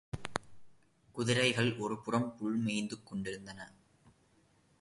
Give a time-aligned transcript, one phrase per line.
[1.15, 3.59] குதிரைகள் ஒருபுறம் புல்மேய்ந்து கொண்டிருந்தன.